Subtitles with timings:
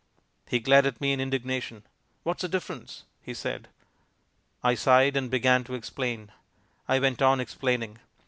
[0.47, 1.83] He glared at me in indignation.
[2.23, 3.67] "What's the difference?" he said.
[4.63, 6.31] I sighed and began to explain.
[6.87, 7.99] I went on explaining.